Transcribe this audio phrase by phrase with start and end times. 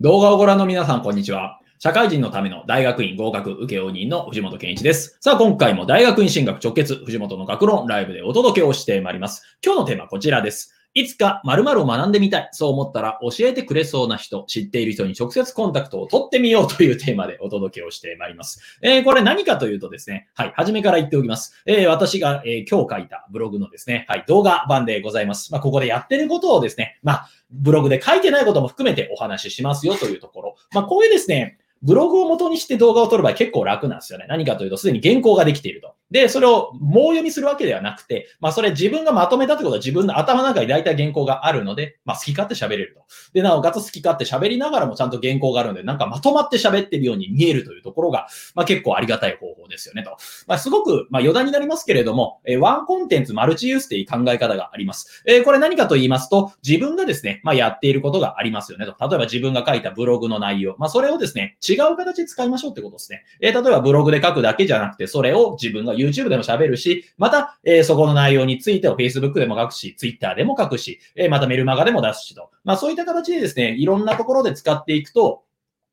[0.00, 1.60] 動画をご覧の皆さん、こんにちは。
[1.78, 5.16] 社会人のための大学院合格請負人の藤本健一です。
[5.20, 9.56] さあ、今回も大学院進学直結、藤本の学論ライブでお届けをしてまいります。
[9.64, 10.73] 今日のテーマはこちらです。
[10.94, 12.48] いつか〇〇を学んでみたい。
[12.52, 18.78] そう思ったら教えてくれそうな人、知っている人に直接コンタクトを取ってみようというテーマでお届けをしてまいります。
[18.80, 21.60] えーこれ何かというとですね、はい、初めから言っておきます。
[21.66, 25.50] えー私が、えー今日書いたブログのですね、はい、動画版でございます。
[25.50, 30.56] まあ、ここでやってることをですね、まあ、ブログで書いてないことも含めてお話ししますよというところ。
[30.72, 34.26] まあ、こういうですね、ブログを元にして動画を撮る場合結構楽なんですよね。
[34.28, 35.94] 何かというと、すでに原稿ができていると。
[36.10, 43.04] で、それを棒読みするわけではなくて、まあ、それ自分がまとめたってことは自分の頭の中に大体原稿があるので、まあ、好き勝手喋れると。
[43.32, 50.16] で、なおかつ好き勝手喋りながらもちゃんと原稿があるので、なんかまとまって喋ってるように見えるというところが、まあ、結構ありがたい方法ですよねと。
[50.46, 55.22] まあ、すごく、まあ、余談になりますけれども、えワンコンテンツマルチユースという考え方があります。
[55.26, 58.94] えこれ何かと言いますと、自分がですね、まあ、やっていることがありますよねと。
[59.00, 63.24] 例えば自分が書いたブログの内容、まあ、それをですね、違う形で使いましょうってことですね。
[63.40, 72.50] え例えばブログで書くだけじゃなくて、それを自分が YouTube でも喋るし、また、えーそこの内容についてを Facebook でも書くし、Twitter でも書くし、えーまたメルマガでも出すしと。
[72.64, 75.42] まあ、そういった形でですね、いろんなところで使っていくと、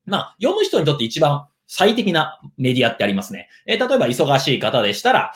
[0.06, 3.50] まあ、読む人にとって一番最適なメディアってありますね。
[3.66, 5.34] えー例えば忙しい方でしたら、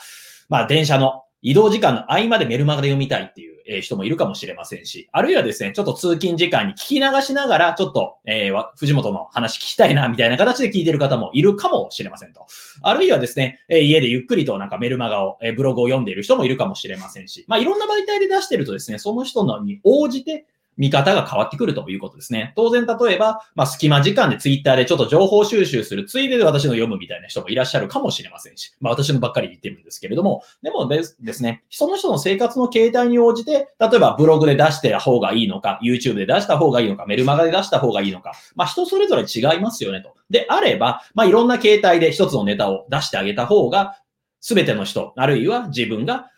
[0.48, 12.46] まあ、電車の移動時間の合間でメルマガで読みたいっていうえ人もいるかもしれませんし、あるいはですね、ちょっと通勤時間に聞き流しながら、ちょっと、えー藤本の話聞きたいな、みたいな形で聞いてる方もいるかもしれませんと。
[12.82, 22.52] あるいはですね、え家でゆっくりとなんかメルマガを、えブログを読んでいる人もいるかもしれませんし、まあ、いろんな媒体で出してるとですね、その人のに応じて、見方が変わってくるということですね。
[22.56, 40.14] 当然、例えば、まあ、隙間時間でツイッターでちょっと情報収集するついでで私の読むみたいな人もいらっしゃるかもしれませんし、まあ、私のばっかり言ってるんですけれども、でもですね、その人の生活の形態に応じて、例えばブログで出してた方がいいのか、YouTube で出した方がいいのか、メルマガで出した方がいいのか、まあ、人それぞれ違いますよねと。
[40.30, 43.98] であれば、まあ、いろんな形態で一つのネタを出してあげた方が、
[44.40, 46.30] すべての人、あるいは自分が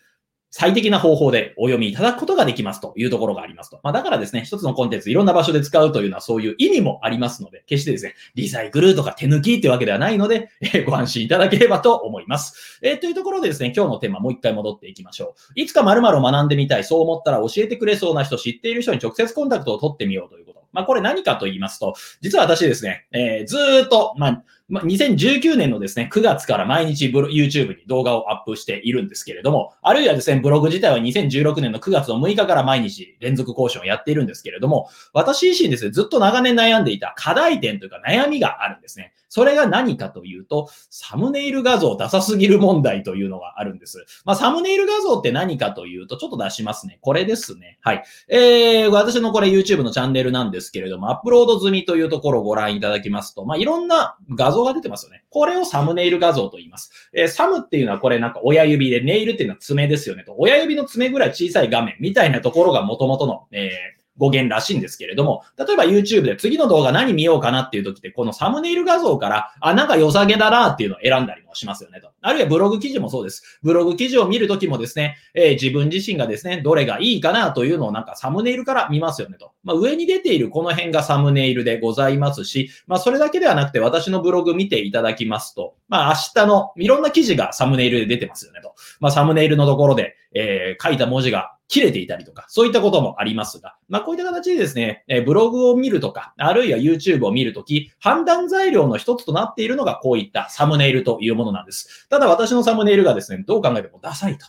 [0.51, 3.81] 最適な方法でお読みいただくことができますというところがありますと。
[3.83, 12.81] まあだからですね、一つのコンテンツいろんな場所で使うというのはそういう意味もありますので、決してですね、リサイクルとか手抜きってわけではないので、 えーご安心いただければと思います。
[12.83, 15.61] えーというところでですね、今日のテーマもう一回戻っていきましょう。
[15.61, 20.63] いつか〇〇を学んでみたい、そう思ったら教えてくれそうな人、知っている人に直接コンタクトを取ってみようということ。
[20.73, 39.15] まあこれ何かと言いますと、実は私ですね、えーずっと、まあ、まあ、2019年のですね、9月から毎日 YouTube に動画をアップしているんですけれども、あるいはですね、ブログ自体は2016年の9月の6日から毎日連続更新をやっているんですけれども、私自身ですね、ずっと長年悩んでいた課題点というか悩みがあるんですね。
[39.29, 44.05] それが何かというと、サムネイル画像ダサすぎる問題というのがあるんです。
[44.25, 46.99] まあ、サムネイル画像って何かというと、ちょっと出しますね。
[47.03, 47.79] これですね。
[47.83, 48.05] はい。
[48.29, 55.25] えー、私のこれ YouTube のチャンネルなんですけれども、アップロード済みというところをご覧いただきますと、まあ、いろんな画像が出てますよね。
[55.31, 57.11] これをサムネイル画像と言います。
[57.13, 60.35] えーサムっていうのはこれなんか親指で、ネイルっていうのは爪ですよねと。
[60.39, 72.11] 親指の爪ぐらい小さい画面みたいなところが元々の、えー語源らしいんですけれども、例えば YouTube で次の動画何見ようかなっていう時って、このサムネイル画像から、あ、なんか良さげだなっていうのを選んだりもしますよねと。
[72.21, 73.61] あるいはブログ記事もそうです。
[73.63, 79.53] ブログ記事を見るときもですね、えー自分自身がですね、どれがいいかなというのをなんかサムネイルから見ますよねと。
[79.65, 88.75] まあ、上に出ているこの辺がサムネイルでございますし、まあ、それだけではなくて私のブログ見ていただきますと、まあ、明日のいろんな記事がサムネイルで出てますよねと。
[89.01, 102.09] まあ、サムネイルのところで、えー書いた文字が切れていたりとか、そういったこともありますが、まあ、こういった形でですね、えーブログを見るとか、あるいは YouTube を見るとき、判断材料の一つとなっているのがこういったサムネイルというものなんです。
[102.09, 104.47] ただ私のサムネイルがですね、どう考えてもダサいと。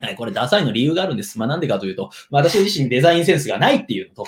[0.00, 1.38] はい、これダサいの理由があるんです。
[1.38, 4.26] まあなんでかというと、まあ私自身デザインセンスがないっていうのと、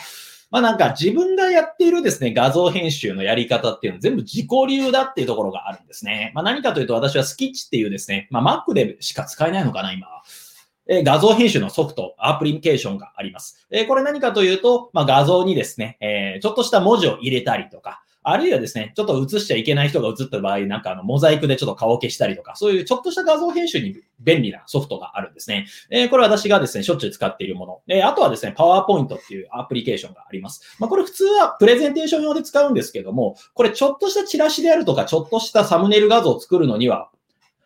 [0.51, 6.33] まあなんか自分がやっているですね、画像編集のやり方っていうのは全部自己流だっていうところがあるんですね。
[6.35, 10.23] まあ何かというと私はスキッチっていうですね、まあ Mac でしか使えないのかな、今は。
[10.93, 13.65] え画像編集のソフト、アプリケーションがあります。
[13.71, 25.67] えこれ何かというと、まあ、画像にですね、えちょっとした文字を入れたりとか、あるいはですね、ちょっと映しちゃいけない人が映った場合、なんかあの、モザイクでちょっと顔を消したりとか、そういうちょっとした画像編集に便利なソフトがあるんですね。
[25.91, 27.81] えーこれ私がですね、しょっちゅう使っているもの。
[27.89, 30.77] えーあとはですね、パワーポイントっていうアプリケーションがあります。
[30.81, 37.11] まあ、これ普通はプレゼンテーション用で使うんですけども、これちょっとしたチラシであるとか、ちょっとしたサムネイル画像を作るのには、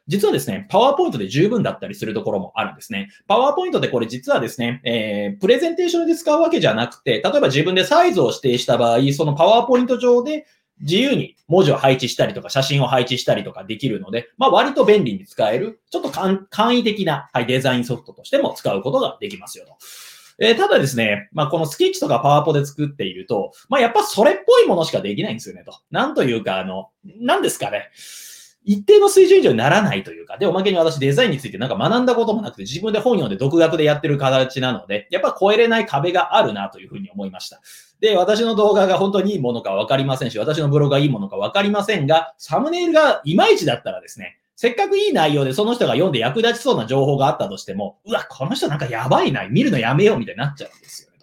[0.06, 3.08] 実はですね、パワーポイントで十分だったりするところもあるんですね。
[3.26, 10.46] パワーポイントでこれ実はですね、えー、プレゼンテーションで使うわけじゃなくて、例えば自分でサイズを指定した場合、そのパワーポイント上で
[10.80, 19.76] 自由に文字を配置したりとか、写真を配置したりとかできるので、まあ割と便利に使える、ちょっと簡易的な、はい、デザインソフトとしても使うことができますよと。
[20.38, 25.78] えー、ただですね、まあ、このスケッチとかパワポで作っていると、まあ、やっぱそれっぽいものしかできないんですよね、と。
[25.90, 27.90] なんというか、あの、何ですかね。
[28.64, 37.60] 一定の水準以上にならないというか、で、おまけに私デザインについてなんか学んだこともなくて、自分で本読んで独学でやってる形なので、やっぱ超えれない壁があるなというふうに思いました。
[38.00, 51.13] で、私の動画が本当にいいものかわかりませんし、私のブログがいいものかわかりませんが、サムネイルがいまいちだったらですね、せっかくいい内容でその人が読んで役立ちそうな情報があったとしても、うわ、この人なんかやばいな、見るのやめようみたいになっちゃうんですよ。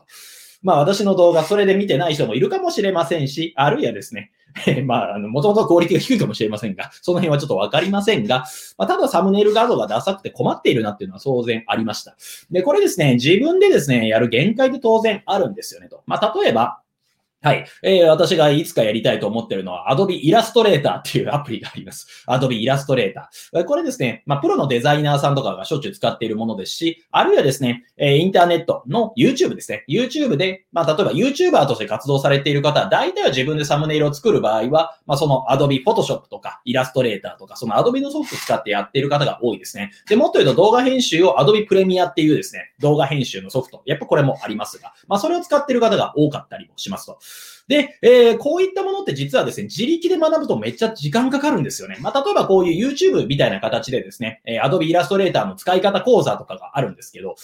[0.62, 4.32] まあ私の動画それで見てない人もいるかもしれませんし、あるいはですね、
[4.86, 8.46] まあ、あの、もともとクオリティが低いかもしれませんが、その辺はちょっとわかりませんが、
[8.78, 12.16] まあ、ただサムネイル画像がダサくて困っているなっていうのは当然ありました。
[12.52, 16.04] で、これですね、自分でですね、やる限界って当然あるんですよねと。
[16.06, 16.80] まあ、例えば、
[17.44, 17.66] はい。
[17.82, 22.08] えー、私がいつかやりたいと思ってるのは Adobe Illustrator っていうアプリがあります。
[22.28, 23.66] Adobe Illustrator。
[23.66, 29.86] これですね、まあ、プロのデザイナーさんとかがしょっちゅう使っているものですし、あるいはですね、え、インターネットの YouTube ですね。
[29.90, 39.92] YouTube で、まあ、例えば YouTuber として活動されている方、大体は自分でサムネイルを作る場合は、まあ、その Adobe Photoshop とか Illustrator とか、その Adobe のソフト使ってやっている方が多いですね。
[40.08, 43.82] で、もっと言うと動画編集を Adobe Premiere っていうですね、動画編集のソフト。
[43.88, 47.18] やっぱこれもありますが、まあ、それを使っている方が多かったりもしますと。
[47.68, 51.98] で、えー、こういったものって実はですね、自力で学ぶとめっちゃ時間かかるんですよね。
[52.02, 57.36] まあ、例えばこういう YouTube みたいな形でですね、えー、Adobe Illustrator の使い方講座とかがあるんですけど、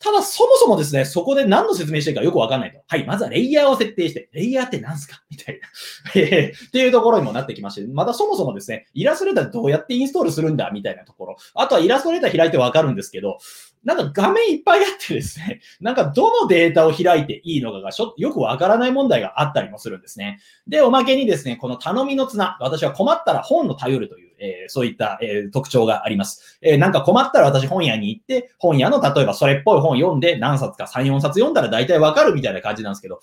[0.00, 2.78] ただそもそもですね、そこで何の説明してるかよくわかんないと。
[2.86, 5.20] はい、まずはレイヤーを設定して、レイヤーって何すか？
[5.28, 5.68] みたいな
[6.14, 6.52] え。
[6.68, 10.70] っていうところにもなってきまして、またそもそもですね、イラストレーターどうやってインストールするんだ？
[10.72, 11.36] みたいなところ。
[11.54, 13.38] あとはイラストレーター開いてわかるんですけど、
[13.84, 20.40] なんか画面いっぱいあってですね、 なんかどのデータを開いていいのかがよくわからない問題があったりもするんですね。
[20.66, 26.58] で、おまけにですね、この頼みの綱、私は困ったら本を頼るという、えー、そういった、えー、特徴があります。
[26.62, 33.20] えー、なんか困ったら私本屋に行って、本屋の例えばそれっぽい本読んで何冊か3、4冊読んだら大体わかるみたいな感じなんですけど、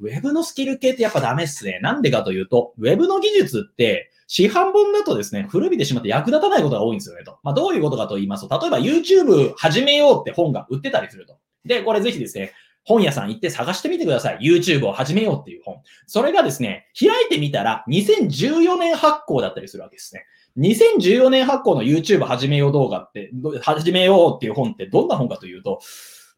[0.00, 1.78] ウェブのスキル系ってやっぱダメっすね。
[1.80, 7.38] なんでかというと、ウェブの技術って、市販本だとですね、古びてしまって役立たないことが多いんですよねと。
[7.42, 11.36] まあ、どういうことかと言いますと、例えば YouTube 始めようって本が売ってたりすると。
[11.66, 14.38] で、これぜひですね、本屋さん行って探してみてください。
[14.40, 15.82] YouTube を始めようっていう本。
[16.06, 20.24] それがですね、開いてみたら2014年発行だったりするわけですね。
[20.56, 23.30] 2014年発行の YouTube 始めよう動画って、
[23.60, 25.80] 始めようっていう本ってどんな本かというと、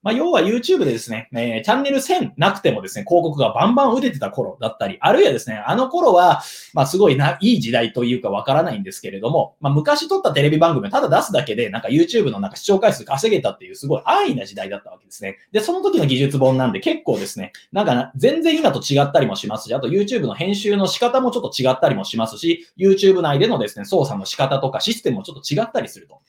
[0.05, 6.43] まあ、要は YouTube でですね、えー、チャンネル1000なくてもですね、広告がバンバン打ててた頃だったり、あるいはですね、あの頃は、
[6.75, 15.39] まあ、すごいな、いい時代というかわからないんですけれども、まあ、昔撮ったテレビ番組をただ出すだけで、なんか YouTube のなんか視聴回数稼げたっていうすごい安易な時代だったわけですね。
[15.53, 26.21] で、その時の技術本なんで結構ですね、なんか全然今と違ったりもしますし、あと YouTube の編集の仕方もちょっと違ったりもしますし、YouTube 内でのですね、操作の仕方とかシステムもちょっと違ったりすると。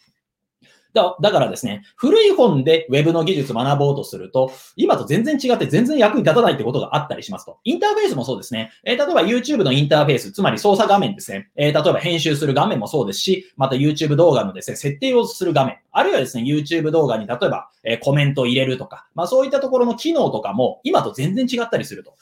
[0.95, 7.59] だだからですね、古い本で Web の技術学ぼうとすると、今と全然違って全然役に立たないってことがあったりしますと。
[7.65, 8.71] インターフェースもそうですね。
[8.85, 11.49] えー、例えば YouTube のインターフェース、つまり操作画面ですね。
[11.57, 15.77] えー、例えば編集する画面もそうですし、また YouTube 動画のですね、設定をする画面。
[15.91, 22.13] あるいはですね、YouTube 動画に例えば、えー、コメントを入れるとか、まあそういったところの機能とかも今と全然違ったりすると。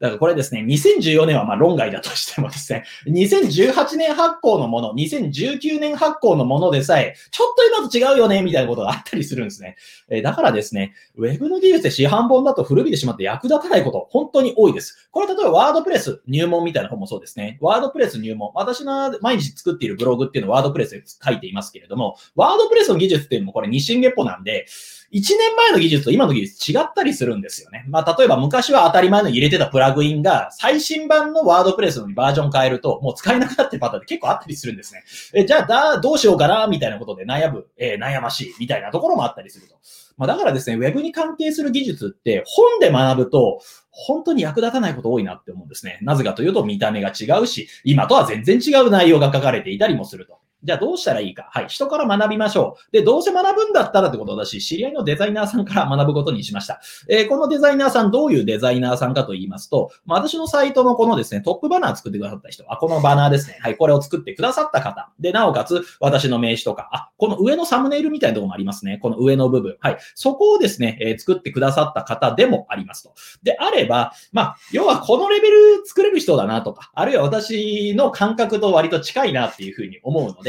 [0.00, 9.76] だからこれですね、2014年はまあ論外だとしてもですね、2018年発行のもの、2019年発行のものでさえ、ちょっと今と違うよね、みたいなことがあったりするんですね。
[10.08, 15.08] えだからですね、ウェブの技術で市販本だと古びてしまって役立たないこと、本当に多いです。
[15.10, 17.58] これ例えばワードプレス入門みたいな本もそうですね。
[17.60, 18.52] ワードプレス入門。
[18.54, 24.66] 私の毎日作っているブログっていうのはワードプレスで書いていますけれども、ワードプレスの技術っていうのもこれ日進月歩なんで、
[25.12, 27.84] 1年前の技術と今の技術違ったりするんですよね。
[27.88, 35.02] まあ、例えば昔は当たり前の入れてたプラグインが最新版のワードプレスのバージョン変えるともう使えなくなってパターンって結構あったりするんですね。
[35.34, 39.76] えじゃあだ、どうしようかなみたいなことで悩む、えー、悩ましいみたいなところもあったりすると。
[40.16, 45.98] まあ、だからですね、ウェブに関係する技術って本で学ぶと本当に役立たないこと多いなって思うんですね。
[46.02, 50.38] なぜかというと見た目が違うし、今とは全然違う内容が書かれていたりもすると。
[50.64, 51.48] じゃあどうしたらいいか。
[51.52, 51.68] はい。
[51.68, 52.92] 人から学びましょう。
[52.92, 56.80] で、どうせ学ぶんだったらってことだし、知り合いのデザイナーさんから学ぶことにしました。
[57.08, 63.58] えー、このデザイナーさん、どういうデザイナーさんかと言いますと、まあ、私のサイトのこのですね、トップバナー作ってくださった人、あ、このバナーですね。
[63.60, 63.76] はい。
[63.76, 65.10] これを作ってくださった方。
[65.20, 68.98] で、なおかつ、私の名刺とか、あ、この上のサムネイルみたいなところもありますね。
[68.98, 69.76] この上の部分。
[69.80, 69.98] はい。
[70.14, 73.14] そこをですね、えー、作ってくださった方でもありますと。
[73.44, 80.47] で、あれば、まあ、要はこのレベル作れる人だなとか、あるいは私の感覚と割と近いなっていうふうに思うので、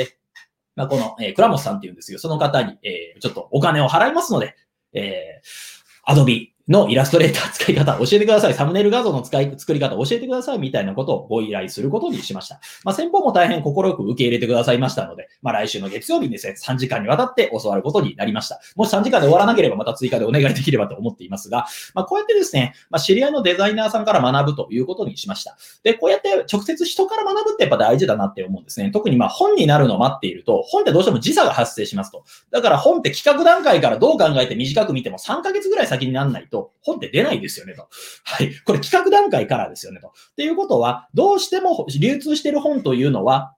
[0.80, 4.56] まあ、この、えー、倉本さんっていうんですけど、その方に、えー、ちょっとお金を払いますので、
[4.94, 8.54] えー、アドビのイラストレーター使い方教えてください。
[8.54, 10.60] サムネイル画像の使い、作り方教えてください。
[10.60, 12.62] みたいなことをご依頼することにしました。
[12.84, 18.60] まあ、先方も大変快く受け入れてくださいましたので、まあ、来週の月曜日にですね、3時間にわたって教わることになりました。
[18.76, 25.58] もし3時間で終わらなければまた追加でお願いできればと思っていますが、まあ、こうやってですね、まあ、知り合いのデザイナーさんから学ぶということにしました。
[25.82, 28.92] で、こうやって直接人から学ぶってやっぱ大事だなって思うんですね。
[28.92, 32.24] 特にま本になるのを待っていると、本ってどうしても時差が発生しますと。
[32.52, 37.88] だから本って企画段階からどう考えて短く見ても3ヶ月ぐらい先にならないと、本って出ないですよねと。
[38.24, 38.54] はい。
[38.66, 40.08] これ企画段階からですよねと。
[40.08, 43.56] っていうことは、どうしても流通してる本というのは、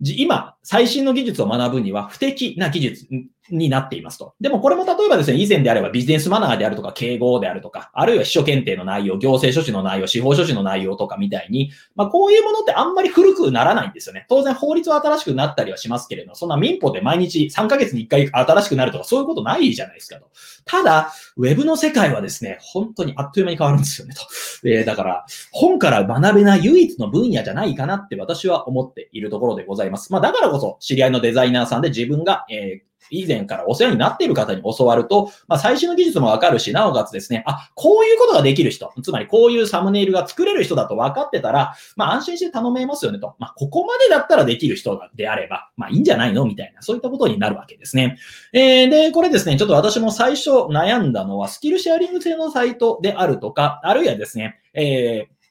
[0.00, 3.06] 今、最新の技術を学ぶには不適な技術
[3.50, 4.34] になっていますと。
[4.40, 14.26] でもこれも例えばですね、以前であればビジネスマナーであるとか、敬語であるとか、あるいは秘書検定の内容、行政書士の内容、司法書士の内容とかみたいに、まあこういうものってあんまり古くならないんですよね。
[14.28, 20.28] 当然法律は新しくなったりはしますけれど、そんな民法で毎日3ヶ月に1回新しくなるとかそういうことないじゃないですかと。
[20.64, 24.22] ただ、ウェブの世界はですね、本当にあっという間に変わるんですよねと。
[24.64, 30.12] えー、だから、本から学べない唯一の分野じゃないかなって私は思っているところでございます。
[30.12, 43.34] まあだからこそ、知り合いのデザイナーさんで自分が、えー以前からお世話になっている方に教わると、まあ、最新の技術もわかるし、なおかつですね、あ、こういうことができる人、つまりこういうサムネイルが作れる人だと分かってたら、まあ、安心して頼めますよねと。
[43.38, 46.44] まあ、ここまでだったらできる人であれば、まあ、いいんじゃないの？
[46.46, 48.18] みたいな、そういったことになるわけですね。
[48.52, 55.41] えー、で、これですね、ちょっと私も最初悩んだのは、スキルシェアリング制のサイトであるとか、あるいはですね、えー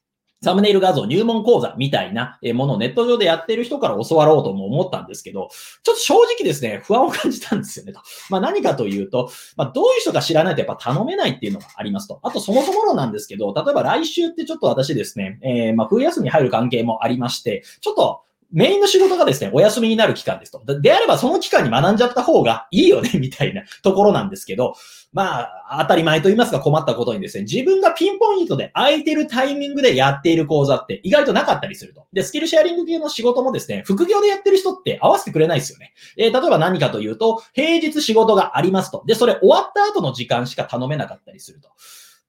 [0.43, 5.50] サムネイル画像入門講座みたいなものをネット上でやってる人から教わろうとも思ったんですけど、
[5.83, 8.01] ちょっと正直ですね、不安を感じたんですよねと。
[8.29, 12.19] まあ何かというと、まあどういう人か知らないとやっぱ頼めないっていうのがありますと。
[12.24, 18.21] あとそもそものなんですけど、例えば来週ってちょっと私ですね、えー、まあ冬休みに入る関係もありまして、ちょっと
[18.51, 20.62] メインの仕事がですね、お休みになる期間ですと。
[20.81, 24.75] であればその期間に学んじゃった方がいいよね、みたいなところなんですけど、
[25.13, 32.05] まあ、当たり前と言いますか困ったことにですね、自分がピンポイントで空いてるタイミングでやっている講座って意外となかったりすると。
[32.13, 35.93] で、スキルシェアリング系の仕事もですね、副業でやってる人って合わせてくれないですよね。
[36.17, 39.03] えー、例えば何かというと、平日仕事がありますと。
[39.05, 41.70] で、それ終わった後の時間しか頼めなかったりすると。
[41.70, 41.72] っ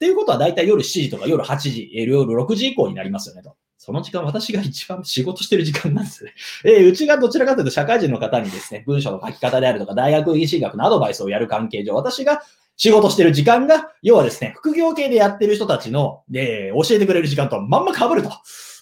[0.03, 3.55] ていうことは大体夜7時とか夜8時、夜6時以降になりますよねと。
[3.85, 6.35] その時間、私が一番仕事してる時間なんですね。
[6.65, 12.45] えー、うちがどちらかというと社会人の方にですね、文章の書き方であるとか、大学院進学のアドバイスをやる関係上、私が
[12.77, 18.31] 仕事してる時間が、要はですね、副業系でやってる人たちの、えー、教えてくれる時間とまんま被ると。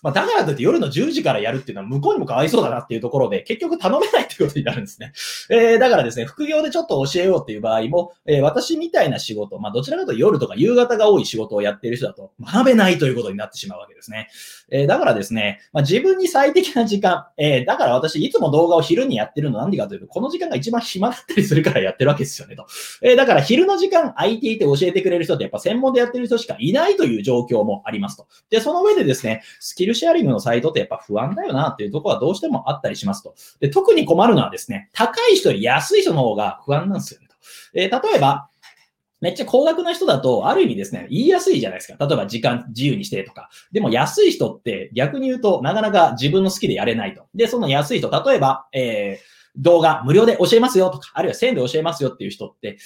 [0.02, 5.12] まあ、だからといって夜の10時からやるっていうのは向こうにもかわいそうだなっていうところで、結局頼めないっていうことになるんですね。
[5.50, 14.28] えー、だからですね、副業でちょっと教えようっていう場合も、えー、私みたいな仕事、まあ、どちらかというと夜とか夕方が多い仕事をやっている人だと学べないということになってしまうわけですね。
[14.70, 22.66] えー、だからですね、まあ、自分に最適な時間、えー、だから私いつも動画を昼にやってるのなんでかというと、この時間が一番暇だったりするからやってるわけですよねと。
[23.02, 28.26] えー、だから昼の時間空いていて教えてくれる人ってやっぱ専門でやってる人しかいないという状況もありますと。
[28.50, 33.34] で、その上でですね、スキルルシェアリングのサイトってやっぱ不安だよなっていうところはどうしてもあったりしますと。
[33.60, 37.34] で、特に困るのはですね、高い人より安い人の方が不安なんですよねと。
[37.74, 38.48] えー、例えば、
[39.20, 42.06] めっちゃ高額な人だと、ある意味ですね、言いやすいじゃないですか。
[42.06, 43.50] 例えば時間自由にしてとか。
[43.70, 47.26] でも安い人って逆に言うと、なかなか自分の好きでやれないと。
[47.34, 52.78] で、その安い人、例えば、えー、動画無料で教えますよとか、あるいは1000で教えますよっていう人って、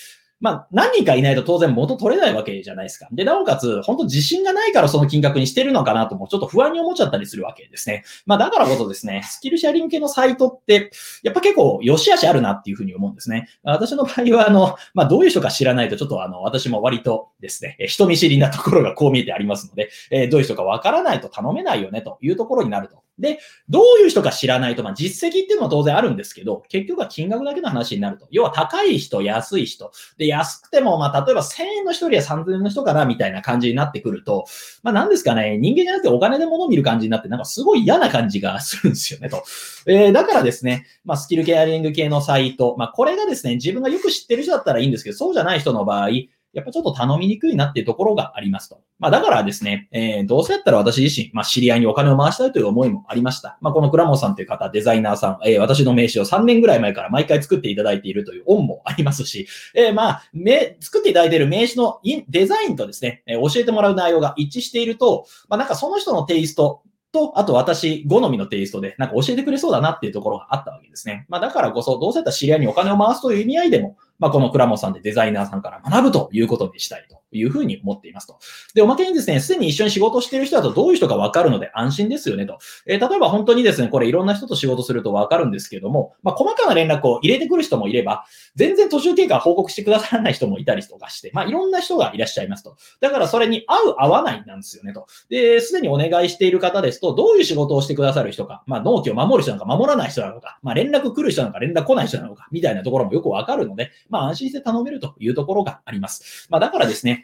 [0.44, 3.08] まあ、何人かいないと当然元取れないわけじゃないですか。
[3.12, 8.04] で、なおかつ、本当自信がないからその金額にしてるのかなとも、ちょっと不安に思っちゃったりするわけですね。
[8.26, 10.90] まあ、だからこそですね、スキルシェアリング系のサイトって、
[11.22, 13.48] やっぱ結構良し悪しあるなっていうふうに思うんですね。
[13.62, 23.03] 私の場合は、あの、まあ、どういう人か知らないと、ちょっとあの、私も割とですね、人見知りなところがこう見えてありますので、えー、どういう人かわからないと頼めないよねというところになると。
[23.18, 28.26] で、どういう人か知らないと、まあ、実績っていうのは当然あるんですけど、結局は金額だけの話になると。
[28.30, 29.92] 要は高い人、安い人。
[30.18, 34.46] で、安くても、まあ、例えば1000円の人よりは3000円の人かな、みたいな感じになってくると、
[34.82, 39.44] まあ、なんですかね、人間じゃなくてお金で物を見る感じになって、なんかすごい嫌な感じがするんですよね、と。
[39.86, 46.08] えー、だからですね、まあ、スキルケアリング系のサイト、まあ、これがですね、自分がよく知ってる人だったらいいんですけど、そうじゃない人の場合、
[46.54, 48.80] やっぱちょっと頼みにくいなっていうところがありますと。
[48.98, 53.58] まあだからですね、えー、どうせやったら私自身、まあ知り合いにお金を回したいという思いもありました。
[53.60, 66.82] まあこの倉本さんという方、デザイナーさん、えー、私の名刺を3年ぐらい前から毎回作っていただいているという恩もありますし、えー、まあ、め、作っていただいている名刺のデザインとですね、え、教えてもらう内容が一致していると、まあなんかその人のテイスト、
[67.14, 71.24] と、あと私、好みのテイストで、なんか教えてくれそうだなっていうところがあったわけですね。
[71.28, 78.38] まあだからこそ、どうせだったら知り合いにお金を回すという意味合いでも、まあ、この倉本さんでデザイナーさんから学ぶということにしたいというふうに思っていますと。
[78.74, 82.58] で、おまけにですね、すでに一緒に仕事してる人だとどういう人かわかるので安心ですよねと。
[82.86, 88.24] えー、例えば本当にですね、これいろんな人と仕事するとわかるんですけども、まあ、細かな連絡を入れてくる人もいれば、
[88.54, 92.76] 全然途中経過報告してくださらない人もいたりとかして、まあ、いろんな人がいらっしゃいますと。
[93.00, 95.06] だからそれに合う合わないなんですよねと。
[95.28, 106.46] で、すでにお願いしている方ですと、どういう仕事をしてくださる人か、まあ、納期を守る人なのか守らない人なのか、まあ、連絡来る人なのか連絡来ない人なのか、みたいなところもよくわかるので、まあ、安心して頼めるというところがあります。
[106.50, 107.23] まあ、だからですね、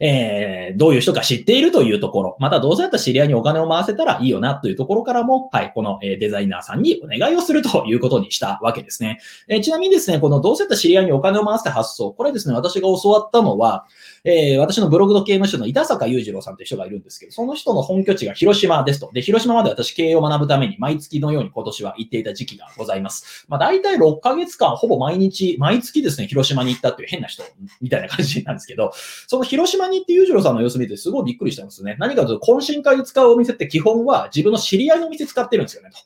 [0.00, 9.20] えー、どういう人か知っているというところ、またどうせだったら知り合いにお金を回せたらいいよなというところからも、はい、このデザイナーさんにお願いをするということにしたわけですね。
[9.48, 13.86] え、ちなみにですね、このどうせだったら知り合いにお金を回す発想、これですね、私が教わったのは、
[14.24, 19.10] えー、私のブログと刑務所の板坂裕次郎さんという人がいるんですけど、その人の本拠地が広島ですと。
[19.12, 23.46] で、広島まで私経営を学ぶために毎月のように今年は行っていた時期がございます。
[23.48, 27.42] まあ大体6ヶ月間ほぼ毎日、毎月ですね、広島に行ったっていう変な人
[27.80, 28.92] みたいな感じなんですけど、
[29.26, 31.96] その広島にって裕次郎さんの様子見てすごいびっくりしたんですね。
[31.98, 35.98] 何かというと、懇親会で使うお店って基本は自分の知り合いの店使ってるんですよねと。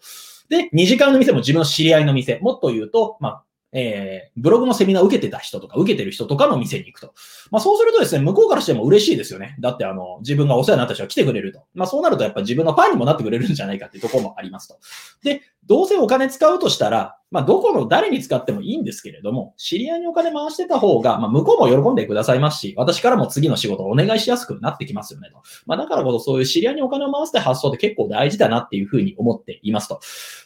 [0.49, 2.39] で、二次会の店も自分の知り合いの店。
[2.41, 7.15] もっと言うと、まあ、えー、ブログのセミナー受けてた人とか、受けてる人とかの店に行くと。
[7.51, 9.57] まあそうするとですね、向こうからしても嬉しいですよね。
[9.61, 11.63] だってあの、自分がお世話になった人が来てくれると。
[11.75, 14.79] まあそうなるとやっぱ自分のファンにもなってくれるんじゃないかっていうところもありますと。
[15.23, 25.43] で、どうせお金使うとしたら、まあ、どこの誰に使ってもいいんですけれども、知り合いにお金回してた方が、まあ、向こうも喜んでくださいますし、私からも次の仕事をお願いしやすくなってきますよねと。
[25.65, 30.01] まあ、だからこそそういう知り合いにお金を回すって発想って結構大事だなっていうふうに思っていますと。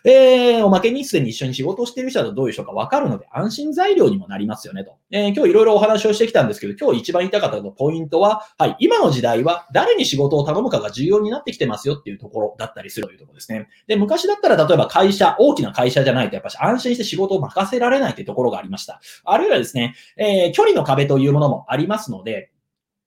[0.05, 4.95] えー、おまけにすでに一緒に仕事をしている人だとどういう人かわかるので、安心材料にもなりますよねと。
[5.11, 13.69] えー、今日いろいろお話をしてきたんですけど、今日一番言いたかったポイントは、はい、今の時代は誰に仕事を頼むかが重要になってきてますよっていうところだったりするというところですね。
[13.87, 19.01] で、昔だったら例えば会社、大きな会社じゃないとやっぱし安安心して仕事を任任せられないというところがありました。
[19.25, 22.51] あるいはですね、えー、距離の壁というものもありますので、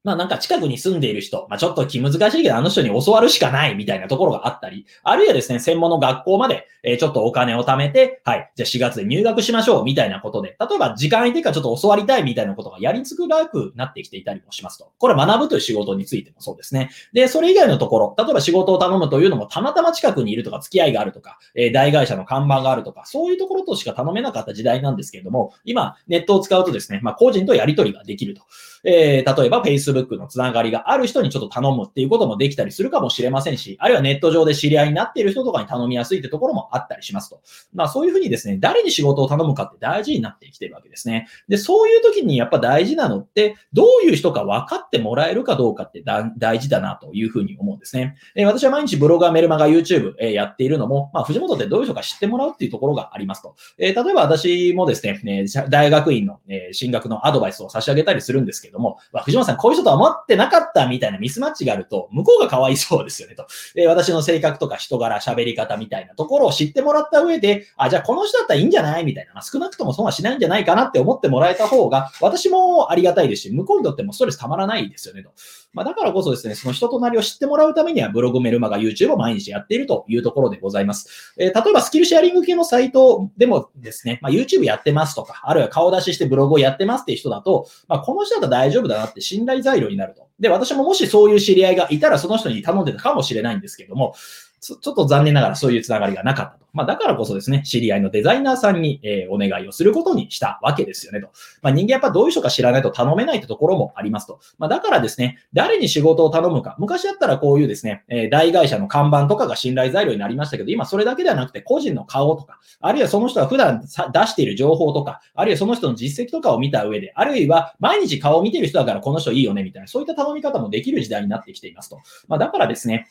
[0.03, 14.91] まあなんか近くに住んでいる人、まあちょっと気難しいけどあの人に教わるしかないみたいなところがあったり、あるいはですね、専門の学校まで、え、ちょっとお金を貯めて、はい、じゃあ4月で入学しましょうみたいなことで、例えば時間空いてかちょっと教わりたいみたいなことがやりづらくなってきていたりもしますと。
[14.97, 16.89] これ学ぶという仕事についてもそうですね。
[17.11, 28.43] で、それ以外のところ、例えば仕事を頼むというのもたまたま近くにいるとか付き合いがあるとか、え、大会社の看板があるとか、そういうところとしか頼めなかった時代なんですけれども、今ネットを使うとですね、まあ個人とやり取りができると。
[28.83, 37.41] えー、例えば Facebook のつながりがある人にちょっと頼むっていうこともできたりするかもしれませんし、あるいはネット上で知り合いになっている人とかに頼みやすいってところもあったりしますと。
[37.73, 41.27] まあそういうふうにですね、誰に仕事を頼むかって大事になってきてるわけですね。
[41.47, 46.03] で、そういう時にやっぱ大事なのって、どういう人か分かってもらえるかどうかって
[46.37, 48.15] 大事だなというふうに思うんですね。
[48.35, 53.55] えー、私は毎日ブロガー、メルマガ、YouTube、えー、やっているのも、まあ藤本ってどういう人か知ってもらうっていうところがありますと。
[53.77, 63.47] えー、例えば私もですね、大学院の、え進学のアドバイスを差し上げたりするんですけどけども、まあ、藤本さんこういう人とは思ってなかったみたいなミスマッチがあると、向こうがかわいそうですよねと。
[63.75, 75.31] え私の性格とか人柄、喋り方みたいなところを知ってもらった上で、あ、じゃあこの人だったらいいんじゃないみたいな、まあ、少なくとも損はしないんじゃないかなって思ってもらえた方が、私もありがたいですし、向こうにとってもストレスたまらないですよねと。
[75.71, 81.33] まあ、だからこそですね、その人となりを知ってもらうためには、ブログ、メルマガ、YouTube を毎日やっているというところでございます。
[81.37, 90.27] えー、例えばスキルシェアリング系のサイトでもですね、まあ、YouTube やってますとか、あるいは顔出ししてブログをやってますっていう人だと、まあ、この人だと大丈夫だなって信頼材料になると。
[90.39, 94.15] で、私ももしそういう知り合いがいたら、その人に頼んでたかもしれないんですけども、
[94.59, 96.65] ちょっと残念ながらそういうつながりがなかったと。
[96.73, 101.29] まあ、だからこそですね、知り合いのデザイナーさんに、えー、お願いをすることにしたわけですよねと。
[101.61, 104.39] まあ、人間やっぱどういう人か知らないと頼めないってところもありますと。
[104.57, 106.75] まあ、だからですね、誰に仕事を頼むか。
[106.77, 121.99] 昔だったらこういうですね、えー、大会社の看板とかが信頼材料になりましたけど、今それだけではなくて個人の顔とか、あるいはその人が普段出している情報とか、あるいはその人の実績とかを見た上で、あるいは毎日顔を見てる人だからこの人いいよねみたいな、そういった頼み方もできる時代になってきていますと。
[122.27, 123.07] まあ、だからですね、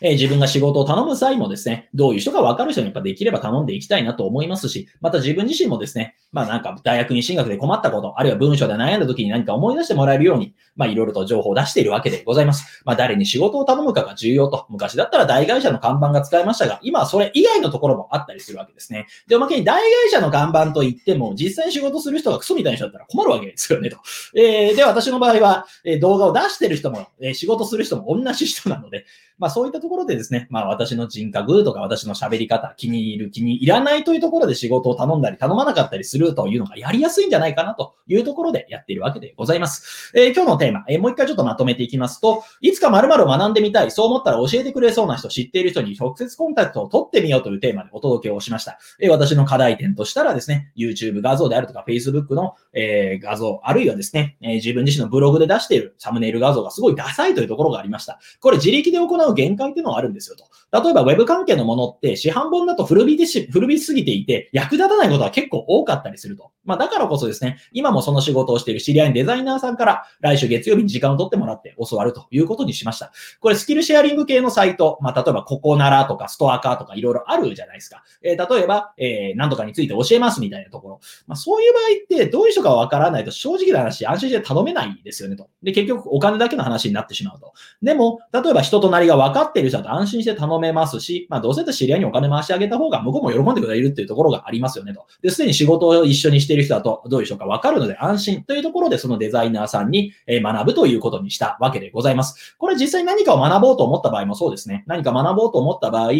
[0.00, 12.82] えー、自分が仕事を頼む際もですね、どういう人が分かる人にやっぱできれば頼んでいきたいなと思いますし、また自分自身もですね、まあなんか大学に進学で困ったこと、あるいは文章で悩んだ時に何か思い出してもらえるように、まあいろいろと情報を出しているわけでございます。
[12.84, 19.06] まあ誰に仕事を頼むかが重要と、昔だったら大会社の看板が使えましたが、今はそれ以外のところもあったりするわけですね。
[19.26, 23.98] で、おまけに大会社の看板といっても、実際に仕事する人がクソみたいな人だったら困るわけですよねと。
[24.34, 29.04] えー、で、私の場合は、え、動画を出してる人も、え、仕事する人も同じ人なので、
[29.38, 40.12] まあそういったところでですね、まあ私の人格とか私の喋り方、気に入る、気に入らないというところで仕事を頼んだり頼まなかったりするというのがやりやすいんじゃないかなというところでやっているわけでございます。
[40.14, 48.78] えー、今日のテーマ、えー、もう一回ちょっとまとめていきますと、いつか〇〇を学んでみたい、そう思ったら教えてくれそうな人、知っている人に直接コンタクトを取ってみようというテーマでお届けをしました。
[49.00, 58.20] えー、私の課題点としたらですね、YouTube 画像であるとか Facebook の、え、画像、あるいはですね、え、自分自身のブログで出しているサムネイル画像がすごいダサいというところがありました。
[58.40, 60.44] これ自力で行う限界っていうのがあるんですよと。
[60.82, 66.50] 例えば Web 関係のものって市販本だと古びでし、古びすぎていて役立たないことは結構多かったりすると。
[66.64, 73.12] まあだからこそですね、今もその仕事をしている知り合いのデザイナーさんから来週月曜日に時間を取ってもらって教わるということにしました。
[73.40, 78.02] これスキルシェアリング系のサイト、まあ例えばココナラとかストアカーとかいろいろあるじゃないですか。
[78.22, 81.00] えー、例えば、えー、何とかについて教えますみたいなところ。
[81.26, 85.48] まあそういう場合ってどういう人かわからないと正直な話安心して頼めないですよねと。
[85.62, 87.54] で、結局お金だけの話になってしまうと。
[87.82, 95.06] でも、例えば人となりが分かってる人だと安心して頼めますし、まあどうせと知り合いにお金回してあげた方が向こうも喜んでくれるっていうところがありますよねと。
[95.22, 102.56] で、すでに仕事を一緒にしている人だとどういう人かわかるので安心というところでそのデザイナーさんに学ぶということにしたわけでございます。
[102.58, 104.84] これ実際何かを学ぼうと思った場合もそうですね。
[104.86, 106.12] 何か学ぼうと思った場合、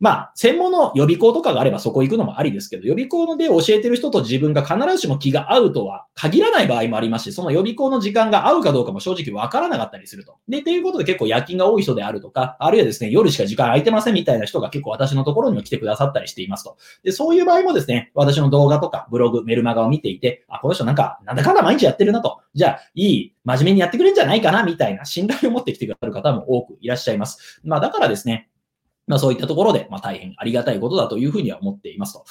[0.00, 10.38] まあ、専門の予備校とかがあればそこ行くのもありですけど、予備校で教えてる人と自分が必ずしも気が合うとは限らない場合もありますし、その予備校の時間が合うかどうかも正直わからなかったりすると。
[10.48, 16.78] で、っていうことで結構夜勤が多い人であるとか、あるいはですね、夜しか時間空いてませんみたいな人が結構私のところにも来てくださったりしていますと。
[17.02, 22.40] で、そういう場合もですね、私の動画とかブログ、メルマガを見ていて、あ、この人なんか、なんだかんだ毎日やってるなと。
[22.54, 27.60] じゃあ、いい、真面目にやってくれるんじゃないかなみたいな信頼を持ってきてくださる方も多くいらっしゃいます。
[27.64, 28.49] まあ、だからですね、
[29.10, 32.24] まあそういったところで、まあ大変ありがたいことだというふうには思っていますと。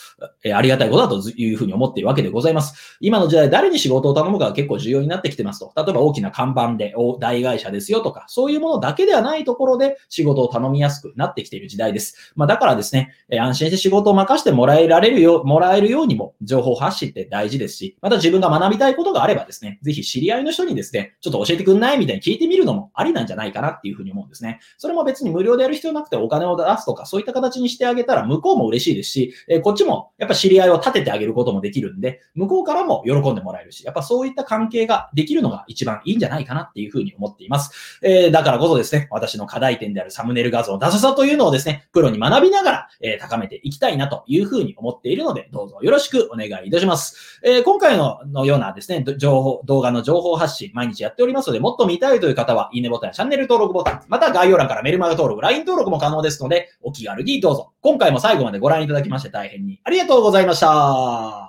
[0.44, 2.98] えー、ありがたいことだというふうに思っているわけでございます。
[3.02, 5.74] 今の時代誰に仕事を頼むかが結構重要になってきてますと。
[5.76, 12.34] 例えば大きな看板で大会社ですよとか、そういうものだけではないところで仕事を頼みやすくなってきている時代です。
[12.36, 22.00] まあだからですね、えー、安心して仕事を任せてもらえられるよう、もらえるようにも情報発信って大事ですし、また自分が学びたいことがあればですね、ぜひ知り合いの人にですね、ちょっと教えてくんない？
[22.00, 24.60] みたいに聞いてみるのもありなんじゃないかなっていうふうに思うんですね。
[24.78, 38.00] それも別に無料でやる必要なくてお金を出すとか、そういった形にしてあげたら向こうも嬉しいですし、えこっちもやっぱ知り合いを立ててあげることもできるんで、向こうからも喜んでもらえるし、やっぱそういった関係ができるのが一番いいんじゃないかなっていうふうに思っています。
[38.02, 47.40] えー、だからこそですね、私の課題点であるサムネイル画像のダサさというのをですね、プロに学びながら、えー、高めていきたいなというふうに思っているので、どうぞよろしくお願いいたします。
[47.44, 57.74] えー、今回ののようなですね、情報、動画の情報発信、毎日やっておりますので、もっと見たいという方は、いいねボタンやチャンネル登録ボタン、また概要欄からメルマガ登録、LINE 登録も可能ですので、お気軽にどうぞ。
[57.82, 61.49] 今回も最後までご覧いただきまして大変にありがとうございました。